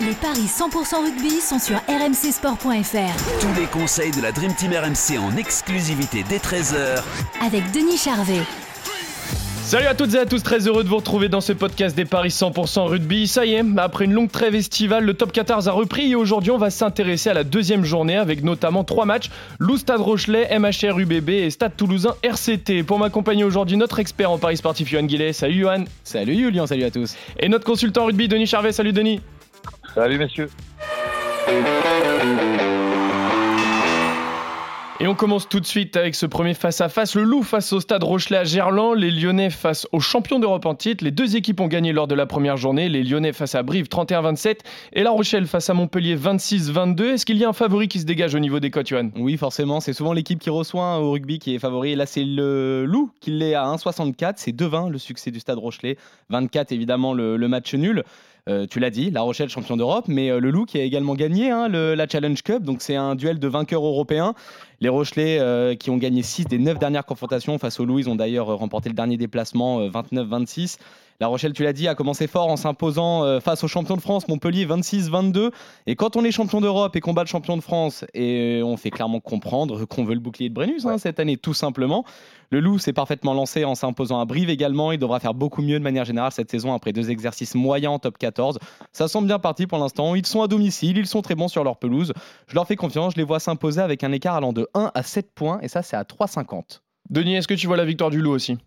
Les 0.00 0.14
paris 0.14 0.46
100% 0.46 1.04
rugby 1.04 1.40
sont 1.40 1.58
sur 1.58 1.76
rmcsport.fr 1.88 3.40
Tous 3.40 3.60
les 3.60 3.66
conseils 3.66 4.10
de 4.10 4.20
la 4.20 4.32
Dream 4.32 4.54
Team 4.54 4.72
RMC 4.72 5.18
en 5.18 5.36
exclusivité 5.36 6.24
dès 6.28 6.38
13h 6.38 7.02
avec 7.44 7.70
Denis 7.72 7.98
Charvet. 7.98 8.42
Salut 9.64 9.86
à 9.86 9.94
toutes 9.94 10.12
et 10.14 10.18
à 10.18 10.26
tous, 10.26 10.42
très 10.42 10.66
heureux 10.66 10.82
de 10.82 10.88
vous 10.88 10.96
retrouver 10.96 11.28
dans 11.28 11.40
ce 11.40 11.52
podcast 11.52 11.96
des 11.96 12.04
Paris 12.04 12.30
100% 12.30 12.88
rugby. 12.88 13.28
Ça 13.28 13.46
y 13.46 13.54
est, 13.54 13.62
après 13.78 14.06
une 14.06 14.12
longue 14.12 14.30
trêve 14.30 14.54
estivale, 14.56 15.04
le 15.04 15.14
top 15.14 15.32
14 15.32 15.68
a 15.68 15.72
repris 15.72 16.10
et 16.10 16.14
aujourd'hui 16.14 16.50
on 16.50 16.58
va 16.58 16.70
s'intéresser 16.70 17.30
à 17.30 17.34
la 17.34 17.44
deuxième 17.44 17.84
journée 17.84 18.16
avec 18.16 18.42
notamment 18.42 18.82
trois 18.84 19.06
matchs, 19.06 19.30
Lou 19.60 19.76
Stade 19.76 20.00
Rochelet, 20.00 20.58
MHR 20.58 20.98
UBB 20.98 21.30
et 21.30 21.50
Stade 21.50 21.76
Toulousain 21.76 22.14
RCT. 22.22 22.82
Pour 22.82 22.98
m'accompagner 22.98 23.44
aujourd'hui, 23.44 23.76
notre 23.76 24.00
expert 24.00 24.30
en 24.30 24.38
Paris 24.38 24.56
sportif 24.56 24.88
Johan 24.88 25.04
Guillet. 25.04 25.32
Salut 25.32 25.60
Johan. 25.60 25.84
Salut 26.02 26.34
Julien, 26.34 26.66
salut 26.66 26.84
à 26.84 26.90
tous. 26.90 27.14
Et 27.38 27.48
notre 27.48 27.64
consultant 27.64 28.06
rugby 28.06 28.28
Denis 28.28 28.46
Charvet. 28.46 28.72
Salut 28.72 28.92
Denis. 28.92 29.20
Salut 29.94 30.18
messieurs. 30.18 30.48
Et 35.00 35.08
on 35.08 35.16
commence 35.16 35.48
tout 35.48 35.58
de 35.58 35.66
suite 35.66 35.96
avec 35.96 36.14
ce 36.14 36.26
premier 36.26 36.54
face-à-face. 36.54 37.16
Le 37.16 37.24
Loup 37.24 37.42
face 37.42 37.72
au 37.72 37.80
Stade 37.80 38.04
Rochelet 38.04 38.38
à 38.38 38.44
Gerland, 38.44 38.94
les 38.94 39.10
Lyonnais 39.10 39.50
face 39.50 39.86
aux 39.90 39.98
champions 39.98 40.38
d'Europe 40.38 40.64
en 40.64 40.76
titre. 40.76 41.02
Les 41.02 41.10
deux 41.10 41.34
équipes 41.34 41.60
ont 41.60 41.66
gagné 41.66 41.92
lors 41.92 42.06
de 42.06 42.14
la 42.14 42.24
première 42.24 42.56
journée. 42.56 42.88
Les 42.88 43.02
Lyonnais 43.02 43.32
face 43.32 43.56
à 43.56 43.64
Brive 43.64 43.88
31-27 43.88 44.58
et 44.92 45.02
La 45.02 45.10
Rochelle 45.10 45.46
face 45.46 45.68
à 45.68 45.74
Montpellier 45.74 46.16
26-22. 46.16 47.14
Est-ce 47.14 47.26
qu'il 47.26 47.36
y 47.36 47.44
a 47.44 47.48
un 47.48 47.52
favori 47.52 47.88
qui 47.88 47.98
se 47.98 48.04
dégage 48.06 48.36
au 48.36 48.38
niveau 48.38 48.60
des 48.60 48.70
cotes, 48.70 48.86
Johan? 48.86 49.10
Oui, 49.16 49.36
forcément, 49.36 49.80
c'est 49.80 49.92
souvent 49.92 50.12
l'équipe 50.12 50.38
qui 50.38 50.50
reçoit 50.50 51.00
au 51.00 51.10
rugby 51.10 51.40
qui 51.40 51.54
est 51.54 51.58
favori. 51.58 51.96
Là, 51.96 52.06
c'est 52.06 52.24
le 52.24 52.84
Loup 52.86 53.10
qui 53.20 53.32
l'est 53.32 53.54
à 53.54 53.64
1,64. 53.64 54.34
C'est 54.36 54.52
2-20 54.52 54.88
le 54.88 54.98
succès 54.98 55.32
du 55.32 55.40
Stade 55.40 55.58
Rochelet. 55.58 55.96
24 56.30 56.70
évidemment 56.70 57.12
le, 57.12 57.36
le 57.36 57.48
match 57.48 57.74
nul. 57.74 58.04
Euh, 58.48 58.66
tu 58.66 58.80
l'as 58.80 58.90
dit, 58.90 59.10
La 59.10 59.22
Rochelle 59.22 59.48
champion 59.48 59.76
d'Europe, 59.76 60.06
mais 60.08 60.30
euh, 60.30 60.40
le 60.40 60.50
Loup 60.50 60.64
qui 60.64 60.76
a 60.78 60.82
également 60.82 61.14
gagné 61.14 61.50
hein, 61.50 61.68
le, 61.68 61.94
la 61.94 62.08
Challenge 62.08 62.42
Cup, 62.42 62.64
donc 62.64 62.82
c'est 62.82 62.96
un 62.96 63.14
duel 63.14 63.38
de 63.38 63.46
vainqueurs 63.46 63.86
européens. 63.86 64.34
Les 64.80 64.88
Rochelais 64.88 65.38
euh, 65.38 65.76
qui 65.76 65.90
ont 65.90 65.96
gagné 65.96 66.24
6 66.24 66.46
des 66.46 66.58
9 66.58 66.80
dernières 66.80 67.06
confrontations 67.06 67.56
face 67.58 67.78
au 67.78 67.84
Loup, 67.84 68.00
ils 68.00 68.08
ont 68.08 68.16
d'ailleurs 68.16 68.46
remporté 68.46 68.88
le 68.88 68.96
dernier 68.96 69.16
déplacement 69.16 69.86
29-26. 69.86 70.78
La 71.22 71.28
Rochelle, 71.28 71.52
tu 71.52 71.62
l'as 71.62 71.72
dit, 71.72 71.86
a 71.86 71.94
commencé 71.94 72.26
fort 72.26 72.48
en 72.48 72.56
s'imposant 72.56 73.38
face 73.38 73.62
aux 73.62 73.68
champions 73.68 73.94
de 73.94 74.00
France, 74.00 74.26
Montpellier 74.26 74.66
26-22. 74.66 75.52
Et 75.86 75.94
quand 75.94 76.16
on 76.16 76.24
est 76.24 76.32
champion 76.32 76.60
d'Europe 76.60 76.96
et 76.96 77.00
qu'on 77.00 77.12
bat 77.12 77.22
le 77.22 77.28
champion 77.28 77.56
de 77.56 77.62
France, 77.62 78.04
et 78.12 78.60
on 78.64 78.76
fait 78.76 78.90
clairement 78.90 79.20
comprendre 79.20 79.84
qu'on 79.84 80.02
veut 80.02 80.14
le 80.14 80.20
bouclier 80.20 80.48
de 80.48 80.54
Brennus 80.54 80.84
hein, 80.84 80.98
cette 80.98 81.20
année, 81.20 81.36
tout 81.36 81.54
simplement. 81.54 82.04
Le 82.50 82.58
Loup 82.58 82.80
s'est 82.80 82.92
parfaitement 82.92 83.34
lancé 83.34 83.64
en 83.64 83.76
s'imposant 83.76 84.18
à 84.18 84.24
Brive 84.24 84.50
également. 84.50 84.90
Il 84.90 84.98
devra 84.98 85.20
faire 85.20 85.32
beaucoup 85.32 85.62
mieux 85.62 85.78
de 85.78 85.84
manière 85.84 86.04
générale 86.04 86.32
cette 86.32 86.50
saison 86.50 86.74
après 86.74 86.92
deux 86.92 87.08
exercices 87.12 87.54
moyens 87.54 87.94
en 87.94 87.98
top 88.00 88.18
14. 88.18 88.58
Ça 88.90 89.06
semble 89.06 89.28
bien 89.28 89.38
parti 89.38 89.68
pour 89.68 89.78
l'instant. 89.78 90.16
Ils 90.16 90.26
sont 90.26 90.42
à 90.42 90.48
domicile, 90.48 90.98
ils 90.98 91.06
sont 91.06 91.22
très 91.22 91.36
bons 91.36 91.46
sur 91.46 91.62
leur 91.62 91.76
pelouse. 91.76 92.12
Je 92.48 92.56
leur 92.56 92.66
fais 92.66 92.74
confiance, 92.74 93.12
je 93.12 93.18
les 93.18 93.24
vois 93.24 93.38
s'imposer 93.38 93.80
avec 93.80 94.02
un 94.02 94.10
écart 94.10 94.34
allant 94.34 94.52
de 94.52 94.66
1 94.74 94.90
à 94.92 95.02
7 95.04 95.30
points 95.32 95.60
et 95.62 95.68
ça 95.68 95.82
c'est 95.82 95.94
à 95.94 96.02
3,50. 96.02 96.80
Denis, 97.10 97.36
est-ce 97.36 97.46
que 97.46 97.54
tu 97.54 97.68
vois 97.68 97.76
la 97.76 97.84
victoire 97.84 98.10
du 98.10 98.20
Loup 98.20 98.32
aussi? 98.32 98.58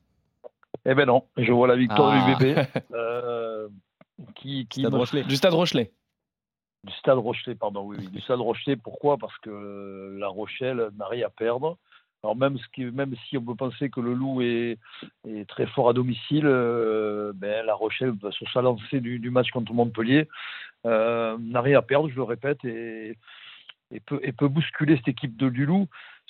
Eh 0.86 0.94
ben 0.94 1.06
non, 1.06 1.24
je 1.38 1.52
vois 1.52 1.68
la 1.68 1.76
victoire 1.76 2.12
Ah. 2.14 2.34
du 2.36 2.46
bébé. 2.46 2.62
euh, 2.94 3.68
qui, 4.36 4.68
qui 4.68 4.82
Stade 4.82 4.94
me- 4.94 4.98
Rochelet. 5.00 5.24
Du 5.24 5.36
Stade 5.36 5.54
Rochelet. 5.54 5.92
Du 6.84 6.94
Stade 6.94 7.18
Rochelet, 7.18 7.56
pardon, 7.56 7.82
oui, 7.84 7.98
oui. 8.00 8.08
Du 8.10 8.22
Stade 8.22 8.40
Rochelet, 8.40 8.76
pourquoi? 8.76 9.18
Parce 9.18 9.36
que 9.40 10.16
La 10.20 10.28
Rochelle 10.28 10.90
n'a 10.98 11.08
rien 11.08 11.28
à 11.28 11.30
perdre. 11.30 11.78
Alors 12.24 12.36
même, 12.36 12.58
ce 12.58 12.66
qui, 12.74 12.86
même 12.86 13.14
si 13.28 13.38
on 13.38 13.42
peut 13.44 13.56
penser 13.56 13.90
que 13.90 14.00
le 14.00 14.14
Loup 14.14 14.42
est, 14.42 14.80
est 15.28 15.48
très 15.48 15.68
fort 15.68 15.90
à 15.90 15.94
domicile, 15.94 16.46
euh, 16.46 17.34
ben, 17.36 17.66
La 17.66 17.74
Rochelle, 17.76 18.14
sur 18.32 18.50
sa 18.52 18.62
lancée 18.62 19.00
du, 19.00 19.20
du 19.20 19.30
match 19.32 19.50
contre 19.52 19.74
Montpellier, 19.74 20.28
euh, 20.86 21.38
n'a 21.40 21.62
rien 21.62 21.80
à 21.80 21.82
perdre, 21.82 22.10
je 22.10 22.16
le 22.16 22.24
répète, 22.24 22.64
et, 22.66 23.18
et, 23.92 24.00
peut, 24.00 24.20
et 24.24 24.32
peut 24.32 24.48
bousculer 24.48 24.96
cette 24.98 25.08
équipe 25.10 25.36
de, 25.38 25.50
du 25.50 25.66
Loup 25.66 25.88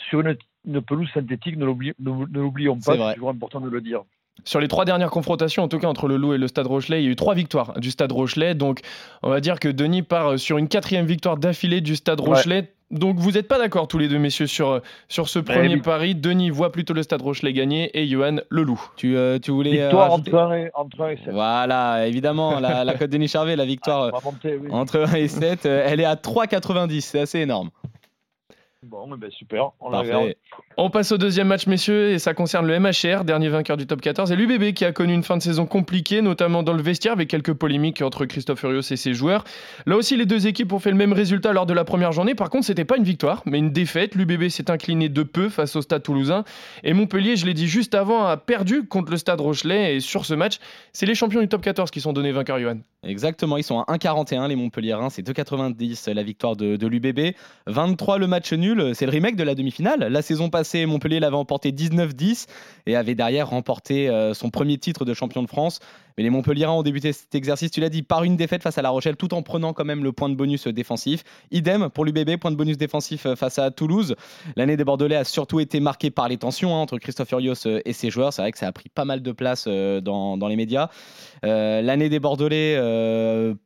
sur 0.10 0.20
une, 0.22 0.36
une 0.66 0.82
pelouse 0.82 1.10
synthétique, 1.14 1.56
ne 1.58 1.66
l'oubli- 1.66 1.94
ne- 2.00 2.26
ne 2.26 2.40
l'oublions 2.42 2.76
pas, 2.80 2.96
c'est 3.10 3.16
toujours 3.16 3.30
important 3.30 3.62
de 3.62 3.70
le 3.70 3.80
dire. 3.82 4.04
Sur 4.44 4.60
les 4.60 4.68
trois 4.68 4.86
dernières 4.86 5.10
confrontations, 5.10 5.64
en 5.64 5.68
tout 5.68 5.80
cas 5.80 5.88
entre 5.88 6.08
le 6.08 6.18
Loup 6.18 6.34
et 6.34 6.38
le 6.38 6.48
Stade 6.48 6.68
Rochelet, 6.68 7.02
il 7.02 7.06
y 7.06 7.08
a 7.08 7.12
eu 7.12 7.16
trois 7.16 7.34
victoires 7.34 7.74
du 7.80 7.90
Stade 7.90 8.12
Rochelet. 8.12 8.54
Donc, 8.54 8.82
on 9.24 9.30
va 9.30 9.40
dire 9.40 9.60
que 9.60 9.68
Denis 9.70 10.04
part 10.04 10.38
sur 10.38 10.58
une 10.58 10.68
quatrième 10.68 11.06
victoire 11.06 11.38
d'affilée 11.38 11.82
du 11.82 11.96
Stade 11.96 12.20
Ouais. 12.22 12.28
Rochelet. 12.28 12.72
Donc, 12.92 13.18
vous 13.18 13.32
n'êtes 13.32 13.48
pas 13.48 13.58
d'accord 13.58 13.88
tous 13.88 13.98
les 13.98 14.08
deux, 14.08 14.20
messieurs, 14.20 14.46
sur, 14.46 14.80
sur 15.10 15.28
ce 15.28 15.40
premier 15.40 15.74
oui. 15.74 15.82
pari. 15.82 16.14
Denis 16.14 16.52
voit 16.52 16.72
plutôt 16.72 16.94
le 16.94 17.02
Stade 17.02 17.24
Rochelet 17.24 17.52
gagner 17.52 17.90
et 18.00 18.08
Johan 18.08 18.36
le 18.50 18.62
Loup. 18.62 18.80
Tu, 18.96 19.18
euh, 19.18 19.40
tu 19.40 19.50
voulais. 19.50 19.80
euh, 19.82 19.86
Victoire 19.88 20.12
rajouter- 20.12 20.34
entre 20.36 20.52
1 20.52 20.56
et, 20.58 20.70
entre 20.76 21.02
1 21.02 21.10
et 21.10 21.18
7. 21.18 21.34
Voilà, 21.34 22.06
évidemment, 22.08 22.60
la, 22.60 22.84
la 22.84 22.94
cote 22.94 23.10
Denis 23.10 23.28
Charvet, 23.28 23.56
la 23.56 23.66
victoire 23.76 24.04
euh, 24.04 24.12
monter, 24.24 24.60
oui. 24.62 24.68
entre 24.72 25.00
1 25.00 25.14
et 25.16 25.28
7, 25.28 25.66
euh, 25.66 25.84
elle 25.88 26.00
est 26.00 26.06
à 26.06 26.14
3,90. 26.16 27.02
C'est 27.02 27.20
assez 27.22 27.40
énorme. 27.40 27.72
Bon, 28.88 29.08
ben, 29.18 29.32
super, 29.32 29.72
on 29.80 29.90
la 29.90 30.00
regarde. 30.00 30.36
On 30.78 30.92
passe 30.92 31.12
au 31.12 31.18
deuxième 31.18 31.48
match, 31.48 31.66
messieurs, 31.66 32.12
et 32.12 32.20
ça 32.20 32.36
concerne 32.36 32.68
le 32.68 32.80
MHR, 32.80 33.24
dernier 33.24 33.50
vainqueur 33.50 33.78
du 33.78 33.88
top 33.88 34.00
14, 34.00 34.32
et 34.32 34.36
l'UBB 34.36 34.74
qui 34.74 34.86
a 34.86 34.92
connu 34.92 35.12
une 35.12 35.24
fin 35.24 35.38
de 35.38 35.42
saison 35.42 35.66
compliquée, 35.66 36.22
notamment 36.22 36.62
dans 36.62 36.74
le 36.74 36.84
vestiaire, 36.84 37.14
avec 37.14 37.28
quelques 37.28 37.54
polémiques 37.54 38.04
entre 38.04 38.26
Christophe 38.26 38.60
Furios 38.60 38.82
et 38.82 38.96
ses 38.96 39.16
joueurs. 39.16 39.44
Là 39.88 39.96
aussi, 39.96 40.16
les 40.18 40.28
deux 40.28 40.46
équipes 40.46 40.72
ont 40.72 40.78
fait 40.78 40.92
le 40.92 40.98
même 40.98 41.14
résultat 41.14 41.52
lors 41.52 41.66
de 41.66 41.74
la 41.74 41.84
première 41.84 42.12
journée. 42.12 42.36
Par 42.36 42.52
contre, 42.52 42.66
c'était 42.68 42.86
pas 42.86 42.98
une 42.98 43.04
victoire, 43.04 43.42
mais 43.48 43.58
une 43.58 43.72
défaite. 43.72 44.14
L'UBB 44.14 44.50
s'est 44.50 44.70
incliné 44.70 45.10
de 45.10 45.24
peu 45.24 45.50
face 45.50 45.76
au 45.76 45.82
Stade 45.82 46.04
Toulousain, 46.04 46.44
et 46.84 46.94
Montpellier, 46.94 47.38
je 47.38 47.48
l'ai 47.48 47.56
dit 47.56 47.68
juste 47.68 47.96
avant, 47.96 48.26
a 48.26 48.38
perdu 48.38 48.86
contre 48.86 49.10
le 49.10 49.18
Stade 49.18 49.42
Rochelet. 49.42 49.96
Et 49.96 50.00
sur 50.00 50.26
ce 50.26 50.36
match, 50.36 50.60
c'est 50.94 51.08
les 51.08 51.16
champions 51.16 51.42
du 51.42 51.48
top 51.48 51.62
14 51.62 51.90
qui 51.90 52.02
sont 52.02 52.14
donnés 52.14 52.32
vainqueurs, 52.32 52.60
Johan. 52.60 52.78
Exactement, 53.06 53.58
ils 53.58 53.64
sont 53.64 53.80
à 53.80 53.96
1,41 53.96 54.48
les 54.48 54.56
Montpelliérains, 54.56 55.10
c'est 55.10 55.22
2,90 55.22 56.12
la 56.12 56.24
victoire 56.24 56.56
de, 56.56 56.76
de 56.76 56.88
l'UBB, 56.88 57.36
23 57.68 58.18
le 58.18 58.28
match 58.28 58.52
nul, 58.54 58.94
c'est 58.96 59.06
le 59.06 59.12
remake 59.12 59.36
de 59.36 59.44
la 59.44 59.54
demi-finale. 59.54 60.08
La 60.08 60.22
saison 60.22 60.50
passée, 60.50 60.86
Montpellier 60.86 61.20
l'avait 61.20 61.36
emporté 61.36 61.72
19-10 61.72 62.48
et 62.88 62.96
avait 62.96 63.16
derrière 63.16 63.50
remporté 63.50 64.10
euh, 64.10 64.34
son 64.34 64.50
premier 64.50 64.78
titre 64.78 65.06
de 65.06 65.14
champion 65.14 65.44
de 65.44 65.48
France. 65.48 65.80
Mais 66.18 66.24
les 66.24 66.30
Montpelliérains 66.30 66.74
ont 66.74 66.84
débuté 66.84 67.12
cet 67.12 67.36
exercice, 67.36 67.72
tu 67.72 67.82
l'as 67.82 67.90
dit, 67.90 68.02
par 68.02 68.24
une 68.24 68.38
défaite 68.38 68.64
face 68.64 68.78
à 68.78 68.82
La 68.82 68.90
Rochelle, 68.90 69.18
tout 69.18 69.34
en 69.34 69.42
prenant 69.42 69.74
quand 69.74 69.84
même 69.84 70.04
le 70.04 70.14
point 70.14 70.30
de 70.30 70.36
bonus 70.36 70.68
défensif. 70.68 71.24
Idem 71.52 71.90
pour 71.90 72.06
l'UBB, 72.06 72.38
point 72.38 72.52
de 72.52 72.56
bonus 72.56 72.78
défensif 72.78 73.26
euh, 73.26 73.36
face 73.36 73.60
à 73.60 73.70
Toulouse. 73.72 74.16
L'année 74.56 74.78
des 74.78 74.86
Bordelais 74.86 75.18
a 75.18 75.24
surtout 75.26 75.60
été 75.60 75.82
marquée 75.82 76.12
par 76.12 76.30
les 76.30 76.38
tensions 76.38 76.76
hein, 76.76 76.80
entre 76.80 76.98
Christophe 77.00 77.28
Furios 77.28 77.68
euh, 77.68 77.82
et 77.84 77.92
ses 77.92 78.10
joueurs. 78.10 78.32
C'est 78.32 78.42
vrai 78.42 78.54
que 78.54 78.58
ça 78.58 78.68
a 78.68 78.72
pris 78.72 78.88
pas 78.88 79.04
mal 79.04 79.22
de 79.22 79.32
place 79.34 79.66
euh, 79.68 80.00
dans, 80.00 80.38
dans 80.38 80.48
les 80.48 80.56
médias. 80.56 80.90
L'année 81.44 82.10
des 82.10 82.20
Bordelais 82.20 82.76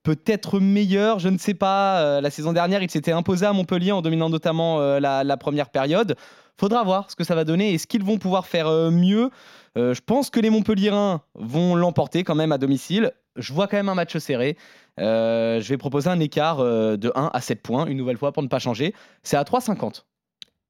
peut-être 0.04 0.60
meilleure, 0.60 1.20
je 1.20 1.30
ne 1.30 1.38
sais 1.38 1.54
pas. 1.54 2.20
La 2.20 2.30
saison 2.30 2.52
dernière, 2.52 2.84
il 2.84 2.92
s'était 2.92 3.14
imposé 3.14 3.46
à 3.46 3.54
Montpellier 3.54 3.94
en 3.94 4.02
dominant 4.02 4.30
notamment 4.30 4.80
la, 5.00 5.24
la 5.24 5.38
première 5.38 5.70
période. 5.70 6.16
Faudra 6.58 6.84
voir 6.84 7.10
ce 7.10 7.16
que 7.16 7.24
ça 7.24 7.36
va 7.36 7.46
donner. 7.46 7.74
Est-ce 7.74 7.88
qu'ils 7.88 8.04
vont 8.04 8.18
pouvoir 8.18 8.48
faire 8.48 8.70
mieux 8.92 9.30
Euh, 9.80 9.94
Je 9.94 10.02
pense 10.02 10.30
que 10.30 10.40
les 10.40 10.50
Montpelliérains 10.50 11.22
vont 11.36 11.76
l'emporter 11.76 12.24
quand 12.24 12.36
même 12.36 12.52
à 12.52 12.58
domicile. 12.58 13.12
Je 13.36 13.54
vois 13.54 13.68
quand 13.68 13.78
même 13.78 13.90
un 13.90 13.96
match 13.96 14.18
serré. 14.18 14.58
Euh, 15.00 15.62
je 15.62 15.70
vais 15.70 15.78
proposer 15.78 16.10
un 16.10 16.20
écart 16.20 16.60
euh, 16.60 16.98
de 16.98 17.12
1 17.16 17.30
à 17.34 17.42
7 17.42 17.62
points, 17.62 17.86
une 17.86 17.98
nouvelle 17.98 18.18
fois 18.18 18.32
pour 18.34 18.44
ne 18.44 18.48
pas 18.50 18.60
changer. 18.60 18.94
C'est 19.24 19.38
à 19.38 19.44
3,50. 19.44 20.04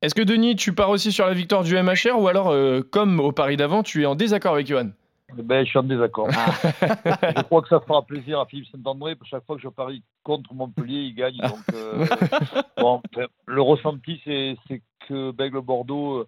Est-ce 0.01 0.15
que 0.15 0.21
Denis, 0.21 0.55
tu 0.55 0.73
pars 0.73 0.89
aussi 0.89 1.11
sur 1.11 1.25
la 1.25 1.33
victoire 1.33 1.63
du 1.63 1.75
MHR 1.75 2.17
ou 2.19 2.27
alors, 2.27 2.49
euh, 2.49 2.81
comme 2.81 3.19
au 3.19 3.31
pari 3.31 3.57
d'avant, 3.57 3.83
tu 3.83 4.03
es 4.03 4.05
en 4.05 4.15
désaccord 4.15 4.53
avec 4.53 4.67
Johan? 4.67 4.91
Ben, 5.35 5.63
je 5.63 5.69
suis 5.69 5.77
en 5.79 5.83
désaccord. 5.83 6.29
je 6.81 7.41
crois 7.43 7.61
que 7.61 7.67
ça 7.67 7.79
fera 7.81 8.01
plaisir 8.03 8.39
à 8.39 8.45
Philippe 8.45 8.67
Saint-André. 8.71 9.15
Chaque 9.25 9.45
fois 9.45 9.55
que 9.57 9.61
je 9.61 9.67
parie 9.67 10.01
contre 10.23 10.53
Montpellier, 10.53 11.01
il 11.01 11.15
gagne. 11.15 11.37
Donc, 11.37 11.59
euh, 11.73 12.05
bon, 12.77 13.01
le 13.45 13.61
ressenti, 13.61 14.21
c'est 14.23 14.55
c'est 14.67 14.81
que 15.07 15.31
Bègle-Bordeaux, 15.31 16.25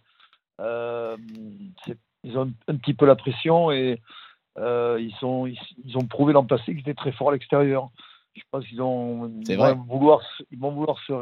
euh, 0.59 1.17
c'est- 1.85 1.97
ils 2.23 2.37
ont 2.37 2.47
un, 2.47 2.73
un 2.73 2.77
petit 2.77 2.93
peu 2.93 3.05
la 3.05 3.15
pression 3.15 3.71
et 3.71 3.99
euh, 4.57 4.97
ils, 5.01 5.13
sont, 5.15 5.45
ils, 5.47 5.57
ils 5.85 5.97
ont 5.97 6.05
prouvé 6.05 6.33
l'an 6.33 6.45
passé 6.45 6.65
qu'ils 6.71 6.79
étaient 6.81 6.93
très 6.93 7.11
forts 7.11 7.29
à 7.29 7.33
l'extérieur. 7.33 7.89
Je 8.35 8.41
pense 8.49 8.65
qu'ils 8.65 8.81
ont, 8.81 9.31
ils 9.47 9.57
vont 9.75 9.83
vouloir, 9.83 10.21
se- 10.21 10.43
ils 10.51 10.59
vont 10.59 10.71
vouloir 10.71 10.97
se 11.05 11.13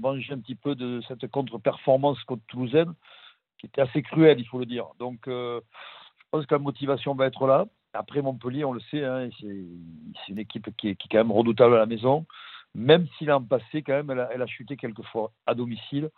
venger 0.00 0.32
un 0.32 0.38
petit 0.40 0.54
peu 0.56 0.74
de 0.74 1.00
cette 1.06 1.28
contre-performance 1.30 2.22
contre 2.24 2.42
Toulousaine, 2.48 2.92
qui 3.58 3.66
était 3.66 3.80
assez 3.80 4.02
cruelle, 4.02 4.40
il 4.40 4.46
faut 4.46 4.58
le 4.58 4.66
dire. 4.66 4.86
Donc, 4.98 5.28
euh, 5.28 5.60
je 6.18 6.24
pense 6.30 6.46
que 6.46 6.54
la 6.54 6.58
motivation 6.60 7.14
va 7.14 7.26
être 7.26 7.46
là. 7.46 7.66
Après 7.92 8.22
Montpellier, 8.22 8.64
on 8.64 8.72
le 8.72 8.80
sait, 8.90 9.04
hein, 9.04 9.28
c'est 9.40 9.46
c'est 10.26 10.32
une 10.32 10.38
équipe 10.38 10.68
qui 10.76 10.90
est, 10.90 10.94
qui 10.96 11.06
est 11.06 11.10
quand 11.10 11.18
même 11.24 11.32
redoutable 11.32 11.74
à 11.74 11.78
la 11.78 11.86
maison. 11.86 12.26
même 12.74 13.06
si 13.16 13.24
l'an 13.24 13.42
passé, 13.42 13.82
quand 13.82 13.94
même, 13.94 14.10
elle 14.10 14.20
a, 14.20 14.28
elle 14.32 14.42
a 14.42 14.46
chuté 14.46 14.76
quelquefois 14.76 15.32
à 15.46 15.54
domicile. 15.54 16.10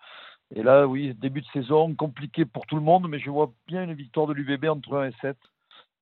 Et 0.55 0.63
là, 0.63 0.87
oui, 0.87 1.15
début 1.15 1.43
de 1.43 1.47
saison 1.53 1.95
compliqué 1.95 2.45
pour 2.45 2.67
tout 2.67 2.77
le 2.77 2.83
monde, 2.83 3.09
mais 3.09 3.21
je 3.21 3.31
vois 3.31 3.53
bien 3.69 3.85
une 3.85 3.95
victoire 3.95 4.27
de 4.27 4.33
l'UBB 4.33 4.65
entre 4.67 4.97
1 4.97 5.09
et 5.09 5.15
7, 5.21 5.37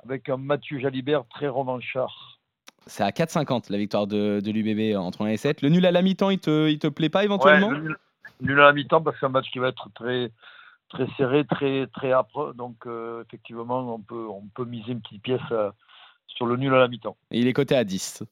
avec 0.05 0.29
un 0.29 0.39
Mathieu 0.39 0.79
Jalibert 0.79 1.25
très 1.29 1.49
revanchard. 1.49 2.39
C'est 2.87 3.03
à 3.03 3.11
4,50 3.11 3.71
la 3.71 3.77
victoire 3.77 4.07
de, 4.07 4.41
de 4.41 4.51
l'UBB 4.51 4.97
entre 4.97 5.23
1 5.23 5.29
et 5.29 5.37
7. 5.37 5.61
Le 5.61 5.69
nul 5.69 5.85
à 5.85 5.91
la 5.91 6.01
mi-temps, 6.01 6.31
il 6.31 6.39
te, 6.39 6.69
il 6.69 6.79
te 6.79 6.87
plaît 6.87 7.11
pas 7.11 7.25
éventuellement? 7.25 7.69
Ouais, 7.69 7.75
le 7.75 7.83
nul, 7.83 7.97
nul 8.41 8.61
à 8.61 8.65
la 8.65 8.73
mi-temps, 8.73 9.03
parce 9.03 9.17
que 9.17 9.21
c'est 9.21 9.27
un 9.27 9.31
match 9.31 9.51
qui 9.51 9.59
va 9.59 9.69
être 9.69 9.91
très, 9.95 10.31
très 10.89 11.07
serré, 11.19 11.45
très, 11.45 11.87
très 11.89 12.13
âpre. 12.13 12.55
Donc, 12.55 12.87
euh, 12.87 13.23
effectivement, 13.25 13.95
on 13.95 14.01
peut, 14.01 14.27
on 14.29 14.47
peut 14.55 14.65
miser 14.65 14.93
une 14.93 15.03
petite 15.03 15.23
pièce 15.23 15.41
euh, 15.53 15.71
sur 16.27 16.47
le 16.47 16.57
nul 16.57 16.73
à 16.73 16.79
la 16.79 16.89
mi-temps. 16.89 17.19
Et 17.31 17.41
il 17.41 17.47
est 17.47 17.53
coté 17.53 17.77
à 17.77 17.85
10. 17.85 18.25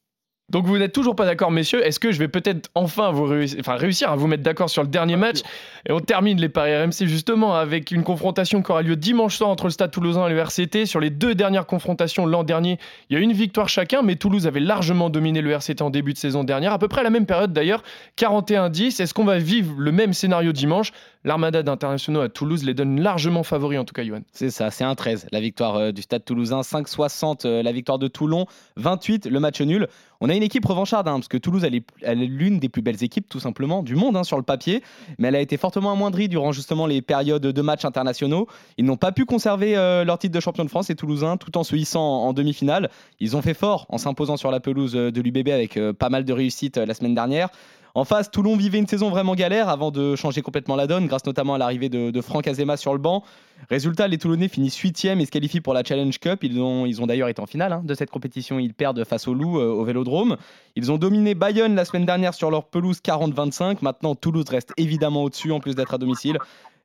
Donc 0.49 0.65
vous 0.65 0.79
n'êtes 0.79 0.93
toujours 0.93 1.17
pas 1.17 1.25
d'accord, 1.25 1.51
messieurs. 1.51 1.85
Est-ce 1.85 1.99
que 1.99 2.13
je 2.13 2.21
vais 2.21 2.29
peut-être 2.29 2.71
enfin 2.77 3.11
vous 3.11 3.25
réussir, 3.25 3.59
enfin, 3.59 3.75
réussir 3.75 4.11
à 4.11 4.17
vous 4.17 4.29
mettre 4.29 4.45
d'accord 4.45 4.71
sur 4.71 4.83
le 4.83 4.89
dernier 4.89 5.17
match 5.17 5.41
Et 5.89 5.93
on 5.93 5.99
termine 5.99 6.41
les 6.41 6.49
paris 6.49 6.77
RMC 6.77 7.07
justement 7.07 7.57
avec 7.57 7.91
une 7.91 8.05
confrontation 8.05 8.63
qui 8.63 8.71
aura 8.71 8.83
lieu 8.83 8.95
dimanche 8.95 9.37
soir 9.37 9.51
entre 9.51 9.65
le 9.65 9.71
Stade 9.71 9.91
Toulousain 9.91 10.29
et 10.29 10.31
le 10.31 10.39
RCT. 10.39 10.87
Sur 10.87 11.01
les 11.01 11.11
deux 11.11 11.35
dernières 11.35 11.67
confrontations 11.67 12.27
l'an 12.27 12.45
dernier, 12.45 12.79
il 13.11 13.15
y 13.15 13.17
a 13.17 13.21
une 13.21 13.33
victoire 13.33 13.69
chacun, 13.69 14.03
mais 14.03 14.15
Toulouse 14.15 14.47
avait 14.47 14.61
largement 14.61 15.11
dominé 15.11 15.41
le 15.41 15.51
RCT 15.51 15.83
en 15.83 15.91
début 15.91 16.13
de 16.13 16.19
saison 16.19 16.45
dernière, 16.45 16.73
à 16.73 16.79
peu 16.79 16.87
près 16.87 17.01
à 17.01 17.05
la 17.05 17.11
même 17.11 17.27
période 17.27 17.53
d'ailleurs, 17.53 17.83
41-10. 18.17 19.03
Est-ce 19.03 19.15
qu'on 19.15 19.25
va 19.25 19.39
vivre 19.39 19.75
le 19.77 19.91
même 19.91 20.13
scénario 20.13 20.53
dimanche? 20.53 20.93
L'armada 21.25 21.65
d'internationaux 21.65 22.21
à 22.21 22.29
Toulouse 22.29 22.63
les 22.63 22.73
donne 22.73 23.01
largement 23.01 23.43
favoris 23.43 23.81
en 23.81 23.85
tout 23.85 23.95
cas, 23.95 24.05
Johan. 24.05 24.21
C'est 24.31 24.51
ça, 24.51 24.71
c'est 24.71 24.85
un 24.85 24.95
13 24.95 25.27
la 25.33 25.41
victoire 25.41 25.75
euh, 25.75 25.91
du 25.91 26.03
Stade 26.03 26.25
Toulousain, 26.25 26.61
5,60 26.61 27.47
euh, 27.47 27.63
la 27.65 27.73
victoire 27.73 27.99
de 27.99 28.07
Toulon, 28.07 28.47
28 28.77 29.27
le 29.27 29.41
match 29.41 29.61
nul. 29.61 29.89
On 30.21 30.29
a 30.29 30.35
une 30.35 30.43
équipe 30.43 30.65
revancharde, 30.65 31.09
hein, 31.09 31.15
parce 31.15 31.29
que 31.29 31.37
Toulouse, 31.37 31.65
elle 31.65 31.75
est, 31.75 32.15
l'une 32.15 32.59
des 32.59 32.69
plus 32.69 32.83
belles 32.83 33.03
équipes, 33.03 33.29
tout 33.29 33.41
simplement, 33.41 33.83
du 33.83 33.97
monde 33.97 34.17
hein, 34.17 34.25
sur 34.25 34.37
le 34.37 34.43
papier. 34.43 34.83
Mais 35.19 35.29
elle 35.29 35.37
a 35.37 35.41
été 35.41 35.57
fortement 35.57 35.93
amoindrie 35.93 36.29
durant 36.29 36.53
justement 36.53 36.87
les 36.87 37.03
périodes 37.03 37.43
de 37.43 37.63
matchs 37.63 37.85
internationaux. 37.85 38.47
Ils 38.79 38.85
n'ont 38.85 38.97
pas 38.97 39.13
pu 39.13 39.25
conserver 39.25 39.77
euh, 39.77 40.05
leur 40.05 40.19
titre 40.19 40.35
de 40.35 40.41
champion 40.41 40.65
de 40.65 40.71
France, 40.71 40.89
les 40.89 40.95
Toulousains, 40.95 41.37
tout 41.37 41.57
en 41.59 41.65
se 41.65 41.77
hissant 41.77 42.03
en, 42.03 42.33
demi-finale. 42.33 42.91
Ils 43.21 43.37
ont 43.37 43.43
fait 43.43 43.55
fort 43.55 43.87
en 43.89 43.99
s'imposant 43.99 44.37
sur 44.37 44.51
la 44.51 44.61
pelouse 44.61 44.95
euh, 44.97 45.11
de 45.11 45.21
l'UBB 45.21 45.49
avec 45.49 45.77
euh, 45.77 45.93
pas 45.93 46.09
mal 46.09 46.25
de 46.25 46.33
réussite 46.33 46.77
la 46.77 46.95
semaine 46.95 47.15
dernière. 47.15 47.49
En 47.95 48.05
face, 48.05 48.31
Toulon 48.31 48.57
vivait 48.57 48.79
une 48.79 48.87
saison 48.87 49.09
vraiment 49.09 49.35
galère 49.35 49.71
avant 49.71 49.91
de 49.91 50.17
changer 50.17 50.43
complètement 50.43 50.77
la 50.77 50.87
donne, 50.87 51.07
grâce 51.07 51.25
notamment 51.25 51.55
à 51.55 51.59
l'arrivée 51.59 51.89
de, 51.89 52.11
de 52.11 52.21
Franck 52.21 52.47
Azema 52.47 52.77
sur 52.77 52.93
le 52.93 52.99
banc. 52.99 53.25
Résultat, 53.69 54.07
les 54.07 54.19
Toulonnais 54.19 54.49
finissent 54.49 54.77
8 54.77 55.05
et 55.05 55.27
se 55.27 55.31
qualifient 55.31 55.61
pour 55.61 55.75
la 55.75 55.83
Challenge 55.83 56.19
Cup. 56.19 56.45
Ils 56.45 56.61
ont, 56.61 56.87
ils 56.87 57.03
ont 57.03 57.07
d'ailleurs 57.07 57.29
été 57.29 57.41
en 57.41 57.47
finale 57.47 57.73
hein, 57.73 57.83
de 57.85 57.95
cette 57.95 58.11
compétition. 58.11 58.59
Ils 58.59 58.75
perdent 58.75 59.05
face 59.05 59.27
au 59.27 59.35
Loup 59.35 59.59
euh, 59.59 59.69
au 59.69 59.85
Vélodrome. 59.85 60.37
Ils 60.77 60.93
ont 60.93 60.99
dominé 60.99 61.35
Bayonne 61.35 61.75
la 61.75 61.85
semaine 61.85 62.07
dernière 62.07 62.35
sur 62.35 62.51
leur 62.51 62.69
pelouse 62.69 63.01
40-25. 63.05 63.79
Maintenant, 63.83 64.15
Toulouse 64.15 64.49
reste 64.49 64.73
évidemment 64.77 65.25
au-dessus 65.25 65.53
en 65.53 65.61
plus 65.61 65.75
d'être 65.75 65.95
à 65.95 65.99
domicile. 65.99 66.39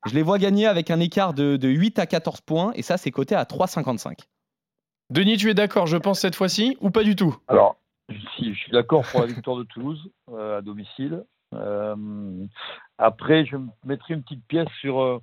Je 0.08 0.16
les 0.16 0.24
vois 0.24 0.40
gagner 0.40 0.66
avec 0.66 0.90
un 0.90 1.00
écart 1.00 1.34
de, 1.34 1.58
de 1.58 1.68
8 1.68 2.00
à 2.00 2.08
14 2.08 2.42
points 2.42 2.72
et 2.76 2.82
ça, 2.82 2.98
c'est 2.98 3.12
coté 3.12 3.36
à 3.36 3.44
3,55. 3.44 4.14
Denis, 5.12 5.38
tu 5.38 5.50
es 5.50 5.54
d'accord, 5.54 5.88
je 5.88 5.98
pense, 5.98 6.20
cette 6.20 6.36
fois-ci, 6.36 6.78
ou 6.80 6.90
pas 6.90 7.04
du 7.04 7.16
tout? 7.16 7.36
Alors, 7.48 7.76
si, 8.36 8.54
je 8.54 8.60
suis 8.60 8.72
d'accord 8.72 9.04
pour 9.12 9.22
la 9.22 9.28
victoire 9.28 9.58
de 9.58 9.64
Toulouse 9.64 10.10
euh, 10.32 10.60
à 10.60 10.62
domicile. 10.62 11.24
Euh, 11.54 11.96
après, 12.98 13.46
je 13.46 13.58
mettrai 13.86 14.14
une 14.14 14.24
petite 14.24 14.46
pièce 14.48 14.70
sur. 14.80 15.22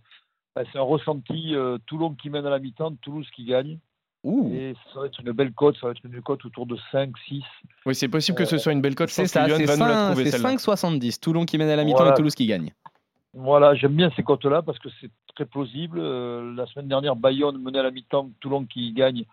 Euh, 0.59 0.63
bah, 0.63 0.69
c'est 0.73 0.79
un 0.79 0.83
ressenti 0.83 1.55
euh, 1.55 1.79
Toulon 1.87 2.15
qui 2.15 2.31
mène 2.31 2.47
à 2.47 2.51
la 2.51 2.59
mi-temps, 2.59 2.95
Toulouse 3.03 3.29
qui 3.35 3.45
gagne. 3.45 3.79
Ouh. 4.25 4.53
Et 4.53 4.75
ça 4.93 5.01
va 5.01 5.07
être 5.07 5.21
une 5.21 5.31
belle 5.33 5.53
cote, 5.53 5.77
ça 5.81 5.87
va 5.87 5.93
être 5.93 6.05
une 6.05 6.21
cote 6.23 6.45
autour 6.45 6.67
de 6.67 6.77
5, 6.91 7.17
6. 7.29 7.43
Oui, 7.87 7.95
c'est 7.95 8.09
possible 8.09 8.37
que 8.37 8.45
ce 8.45 8.59
soit 8.59 8.73
une 8.73 8.81
belle 8.81 8.97
cote. 8.97 9.11
C'est 9.11 9.27
ça, 9.27 9.45
c'est 9.47 9.65
va 9.65 9.77
nous 9.77 9.85
la 9.85 9.95
cinq- 9.95 10.07
trouver 10.11 10.25
c'est 10.25 10.31
celle-là. 10.39 10.49
5,70. 10.57 11.21
Toulon 11.21 11.45
qui 11.45 11.57
mène 11.57 11.69
à 11.69 11.77
la 11.77 11.85
mi-temps 11.85 11.99
Voilà. 11.99 12.13
et 12.13 12.17
Toulouse 12.17 12.35
qui 12.35 12.47
gagne. 12.47 12.73
Voilà, 13.35 13.75
j'aime 13.75 13.95
bien 13.95 14.11
ces 14.17 14.23
cotes-là 14.25 14.63
parce 14.63 14.79
que 14.81 14.89
c'est 15.01 15.11
très 15.35 15.45
plausible. 15.45 15.99
Euh, 16.01 16.53
la 16.57 16.67
semaine 16.67 16.89
dernière, 16.89 17.15
Bayonne 17.15 17.59
menait 17.63 17.79
à 17.79 17.85
la 17.85 17.91
mi-temps, 17.93 18.31
Toulon 18.41 18.65
qui 18.65 18.93
gagne. 18.93 19.25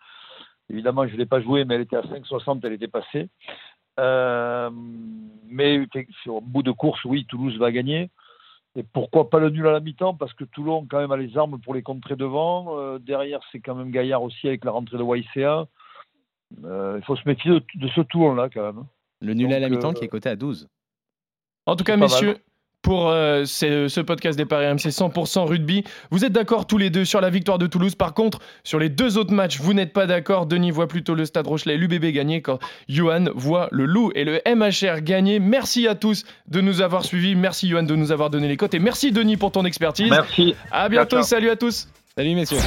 Évidemment, 0.70 1.08
je 1.08 1.14
ne 1.14 1.18
l'ai 1.18 1.26
pas 1.26 1.42
joué, 1.42 1.66
mais 1.66 1.76
elle 1.76 1.82
était 1.82 1.96
à 1.96 2.02
5,60, 2.04 2.60
elle 2.64 2.74
était 2.74 2.88
passée. 2.88 3.30
Euh, 4.00 4.70
mais 5.48 5.86
sur 6.24 6.42
bout 6.42 6.64
de 6.64 6.72
course, 6.72 7.04
oui, 7.06 7.26
Toulouse 7.26 7.58
va 7.58 7.72
gagner. 7.72 8.10
Et 8.76 8.84
pourquoi 8.84 9.30
pas 9.30 9.40
le 9.40 9.50
nul 9.50 9.66
à 9.68 9.72
la 9.72 9.80
mi-temps? 9.80 10.16
Parce 10.16 10.34
que 10.34 10.44
Toulon, 10.44 10.86
quand 10.90 11.00
même, 11.00 11.12
a 11.12 11.18
les 11.18 11.38
armes 11.38 11.60
pour 11.62 11.74
les 11.74 11.82
contrer 11.82 12.16
devant. 12.16 12.78
Euh, 12.78 13.00
derrière, 13.00 13.40
c'est 13.52 13.60
quand 13.60 13.76
même 13.76 13.90
Gaillard 13.90 14.22
aussi 14.22 14.48
avec 14.48 14.66
la 14.66 14.72
rentrée 14.72 14.98
de 14.98 15.04
YCA. 15.04 15.68
Euh, 16.64 16.96
il 16.98 17.06
faut 17.06 17.16
se 17.16 17.28
méfier 17.28 17.52
de, 17.52 17.64
de 17.76 17.88
ce 17.90 18.02
Toulon-là, 18.02 18.50
quand 18.54 18.74
même. 18.74 18.86
Le 19.22 19.34
nul 19.34 19.54
à 19.54 19.60
la 19.60 19.70
mi-temps 19.70 19.92
euh, 19.92 19.94
qui 19.94 20.04
est 20.04 20.10
coté 20.10 20.30
à 20.30 20.36
12. 20.36 20.68
En 21.66 21.76
tout 21.76 21.86
cas, 21.86 21.96
messieurs, 21.96 22.34
mal. 22.34 22.42
Pour 22.86 23.10
euh, 23.10 23.46
ce, 23.46 23.88
ce 23.88 24.00
podcast 24.00 24.38
des 24.38 24.46
Paris 24.46 24.68
RMC 24.68 24.92
100% 24.92 25.48
rugby, 25.48 25.84
vous 26.12 26.24
êtes 26.24 26.32
d'accord 26.32 26.68
tous 26.68 26.78
les 26.78 26.92
deux 26.92 27.04
sur 27.04 27.20
la 27.20 27.32
victoire 27.32 27.58
de 27.58 27.66
Toulouse. 27.66 27.96
Par 27.96 28.14
contre, 28.14 28.38
sur 28.64 28.78
les 28.78 28.90
deux 28.90 29.18
autres 29.18 29.34
matchs, 29.34 29.60
vous 29.60 29.74
n'êtes 29.74 29.92
pas 29.92 30.06
d'accord. 30.06 30.46
Denis 30.46 30.70
voit 30.70 30.88
plutôt 30.88 31.16
le 31.16 31.26
Stade 31.26 31.48
Rochelet 31.48 31.74
et 31.74 31.78
l'UBB 31.78 32.06
gagner 32.14 32.44
quand 32.44 32.60
Johan 32.88 33.26
voit 33.34 33.70
le 33.72 33.86
Loup 33.86 34.12
et 34.14 34.24
le 34.24 34.40
MHR 34.46 35.02
gagner. 35.02 35.40
Merci 35.40 35.88
à 35.88 35.96
tous 35.96 36.26
de 36.48 36.62
nous 36.62 36.82
avoir 36.82 37.04
suivis. 37.04 37.34
Merci 37.34 37.68
Johan 37.68 37.82
de 37.82 37.96
nous 37.96 38.12
avoir 38.12 38.30
donné 38.30 38.48
les 38.48 38.56
cotes 38.56 38.76
et 38.76 38.80
merci 38.80 39.12
Denis 39.12 39.36
pour 39.36 39.52
ton 39.52 39.66
expertise. 39.66 40.12
Merci. 40.12 40.54
À 40.70 40.88
bientôt. 40.88 41.24
Salut 41.24 41.50
à 41.50 41.56
tous. 41.56 41.88
Salut 42.16 42.36
messieurs. 42.36 42.60